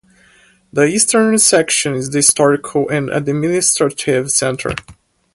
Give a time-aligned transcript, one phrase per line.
[0.73, 4.73] The eastern section is the historical and administrative center.